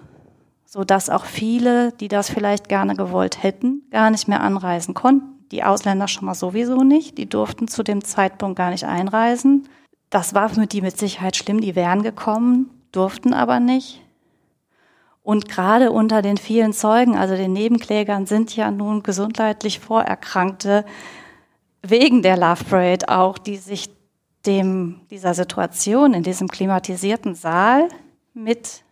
[0.66, 5.46] so dass auch viele, die das vielleicht gerne gewollt hätten, gar nicht mehr anreisen konnten.
[5.52, 9.68] Die Ausländer schon mal sowieso nicht, die durften zu dem Zeitpunkt gar nicht einreisen.
[10.10, 14.02] Das war für die mit Sicherheit schlimm, die wären gekommen, durften aber nicht.
[15.24, 20.86] Und gerade unter den vielen Zeugen, also den Nebenklägern, sind ja nun gesundheitlich Vorerkrankte
[21.82, 23.90] wegen der Love Parade auch, die sich
[24.48, 27.90] dem, dieser Situation in diesem klimatisierten Saal
[28.34, 28.84] mit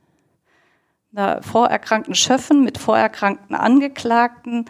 [1.13, 4.65] einer vorerkrankten Schöffen, mit vorerkrankten Angeklagten,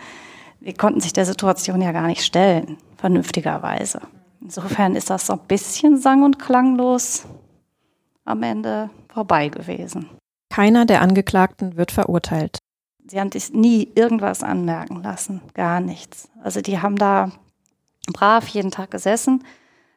[0.60, 4.02] die konnten sich der Situation ja gar nicht stellen, vernünftigerweise.
[4.42, 7.26] Insofern ist das so ein bisschen sang- und klanglos
[8.26, 10.10] am Ende vorbei gewesen.
[10.54, 12.60] Keiner der Angeklagten wird verurteilt.
[13.08, 16.30] Sie haben sich nie irgendwas anmerken lassen, gar nichts.
[16.44, 17.32] Also die haben da
[18.14, 19.44] brav jeden Tag gesessen,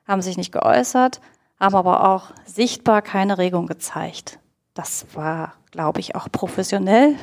[0.09, 1.21] haben sich nicht geäußert,
[1.61, 4.41] haben aber auch sichtbar keine Regung gezeigt.
[4.75, 7.15] Das war, glaube ich, auch professionell.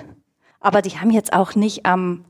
[0.59, 2.25] Aber die haben jetzt auch nicht am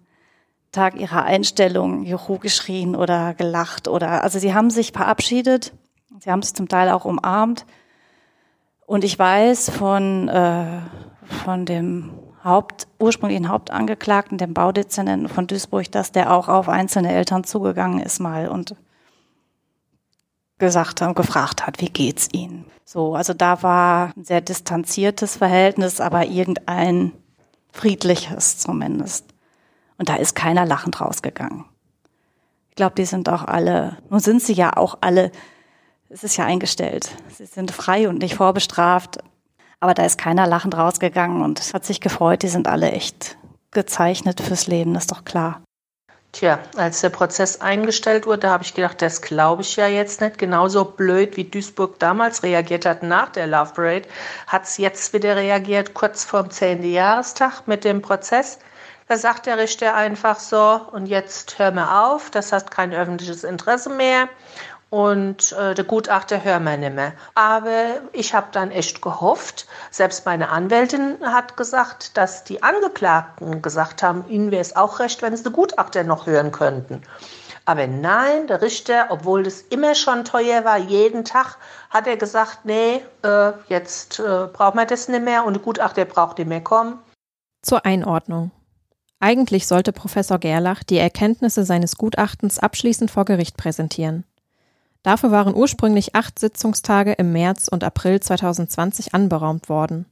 [0.72, 5.74] Tag ihrer Einstellung Juhu geschrien oder gelacht oder, also sie haben sich verabschiedet.
[6.20, 7.66] Sie haben sich zum Teil auch umarmt.
[8.86, 10.82] Und ich weiß von, äh,
[11.44, 12.12] von dem
[12.44, 18.20] Haupt, ursprünglichen Hauptangeklagten, dem Baudezernenten von Duisburg, dass der auch auf einzelne Eltern zugegangen ist
[18.20, 18.76] mal und
[20.58, 22.66] gesagt hat, gefragt hat, wie geht's ihnen?
[22.86, 27.12] So, also da war ein sehr distanziertes Verhältnis, aber irgendein
[27.72, 29.26] friedliches zumindest.
[29.98, 31.66] Und da ist keiner lachend rausgegangen.
[32.70, 35.32] Ich glaube, die sind auch alle, nun sind sie ja auch alle
[36.10, 37.10] es ist ja eingestellt.
[37.30, 39.20] Sie sind frei und nicht vorbestraft.
[39.80, 42.44] Aber da ist keiner lachend rausgegangen und es hat sich gefreut.
[42.44, 43.38] Die sind alle echt
[43.72, 45.62] gezeichnet fürs Leben, das ist doch klar.
[46.36, 50.38] Tja, als der Prozess eingestellt wurde, habe ich gedacht, das glaube ich ja jetzt nicht.
[50.38, 54.10] Genauso blöd, wie Duisburg damals reagiert hat nach der Love Parade,
[54.46, 56.84] hat es jetzt wieder reagiert, kurz vorm 10.
[56.84, 58.60] Jahrestag mit dem Prozess.
[59.08, 63.46] Da sagt der Richter einfach so, und jetzt hör mir auf, das hat kein öffentliches
[63.46, 64.28] Interesse mehr
[64.90, 67.14] und äh, der Gutachter hört mir nicht mehr.
[67.34, 74.04] Aber ich habe dann echt gehofft, selbst meine Anwältin hat gesagt, dass die Angeklagten gesagt
[74.04, 77.02] haben, ihnen wäre es auch recht, wenn sie den Gutachter noch hören könnten.
[77.66, 81.58] Aber nein, der Richter, obwohl das immer schon teuer war, jeden Tag,
[81.90, 86.06] hat er gesagt, nee, äh, jetzt äh, brauchen wir das nicht mehr und der Gutachter
[86.06, 87.00] braucht nicht mehr kommen.
[87.64, 88.52] Zur Einordnung.
[89.20, 94.26] Eigentlich sollte Professor Gerlach die Erkenntnisse seines Gutachtens abschließend vor Gericht präsentieren.
[95.06, 100.08] Dafür waren ursprünglich acht Sitzungstage im März und April 2020 anberaumt worden.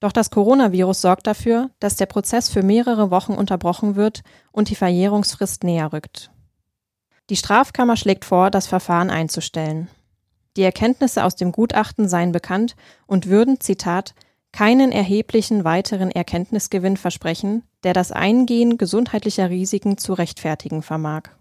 [0.00, 4.74] Doch das Coronavirus sorgt dafür, dass der Prozess für mehrere Wochen unterbrochen wird und die
[4.74, 6.32] Verjährungsfrist näher rückt.
[7.30, 9.86] Die Strafkammer schlägt vor, das Verfahren einzustellen.
[10.56, 12.74] Die Erkenntnisse aus dem Gutachten seien bekannt
[13.06, 14.16] und würden, Zitat,
[14.50, 21.35] keinen erheblichen weiteren Erkenntnisgewinn versprechen, der das Eingehen gesundheitlicher Risiken zu rechtfertigen vermag.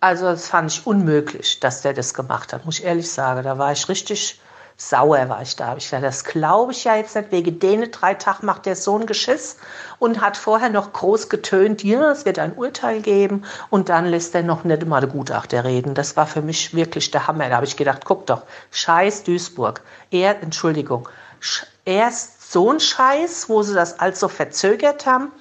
[0.00, 3.42] Also das fand ich unmöglich, dass der das gemacht hat, muss ich ehrlich sagen.
[3.42, 4.40] Da war ich richtig
[4.76, 5.76] sauer, war ich da.
[5.76, 7.32] Ich gesagt, das glaube ich ja jetzt nicht.
[7.32, 9.56] Wegen denen drei Tagen macht der so ein Geschiss
[9.98, 14.36] und hat vorher noch groß getönt, ja, es wird ein Urteil geben und dann lässt
[14.36, 15.94] er noch nicht mal der Gutachter reden.
[15.94, 17.48] Das war für mich wirklich der Hammer.
[17.48, 19.82] Da habe ich gedacht, guck doch, scheiß Duisburg.
[20.12, 21.08] Er, Entschuldigung,
[21.84, 25.32] erst so ein Scheiß, wo sie das also verzögert haben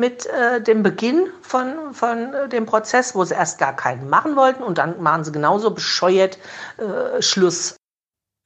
[0.00, 4.34] mit äh, dem Beginn von, von äh, dem Prozess, wo sie erst gar keinen machen
[4.34, 6.38] wollten und dann machen sie genauso bescheuert
[6.78, 7.76] äh, Schluss.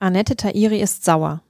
[0.00, 1.40] Annette Tairi ist sauer.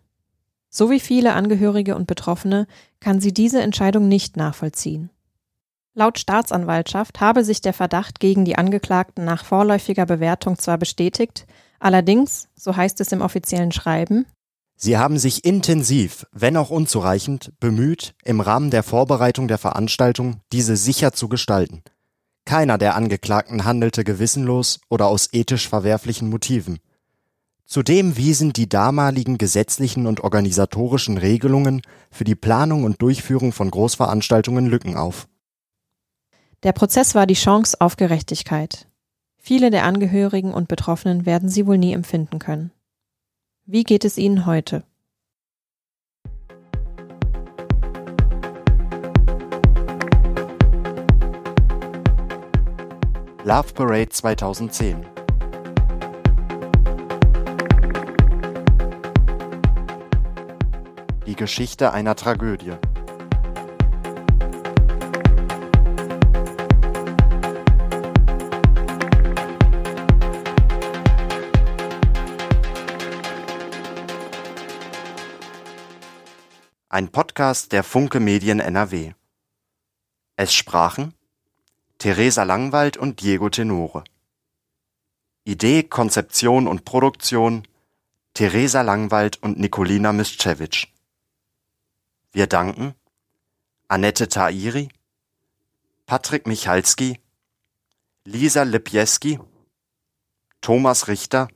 [0.68, 2.66] So wie viele Angehörige und Betroffene
[3.00, 5.11] kann sie diese Entscheidung nicht nachvollziehen.
[5.94, 11.46] Laut Staatsanwaltschaft habe sich der Verdacht gegen die Angeklagten nach vorläufiger Bewertung zwar bestätigt,
[11.78, 14.26] allerdings, so heißt es im offiziellen Schreiben,
[14.77, 20.77] Sie haben sich intensiv, wenn auch unzureichend, bemüht, im Rahmen der Vorbereitung der Veranstaltung diese
[20.77, 21.83] sicher zu gestalten.
[22.45, 26.79] Keiner der Angeklagten handelte gewissenlos oder aus ethisch verwerflichen Motiven.
[27.66, 34.66] Zudem wiesen die damaligen gesetzlichen und organisatorischen Regelungen für die Planung und Durchführung von Großveranstaltungen
[34.66, 35.27] Lücken auf.
[36.62, 38.87] Der Prozess war die Chance auf Gerechtigkeit.
[39.39, 42.70] Viele der Angehörigen und Betroffenen werden sie wohl nie empfinden können.
[43.67, 44.85] Wie geht es Ihnen heute?
[53.43, 55.07] Love Parade 2010
[61.27, 62.75] Die Geschichte einer Tragödie.
[76.95, 79.14] Ein Podcast der Funke Medien NRW.
[80.36, 81.12] Es sprachen
[81.99, 84.05] Theresa Langwald und Diego Tenore.
[85.42, 87.66] Idee, Konzeption und Produktion
[88.32, 90.86] Theresa Langwald und Nikolina Mischewitsch.
[92.30, 92.95] Wir danken
[93.88, 94.88] Annette Tairi,
[96.07, 97.18] Patrick Michalski,
[98.24, 99.40] Lisa Lipieski,
[100.61, 101.49] Thomas Richter,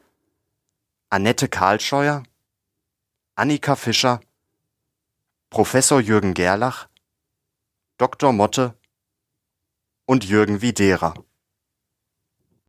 [1.10, 2.24] Annette Karlscheuer,
[3.36, 4.20] Annika Fischer,
[5.50, 6.88] Professor Jürgen Gerlach,
[7.96, 8.34] Dr.
[8.34, 8.78] Motte
[10.06, 11.14] und Jürgen Widera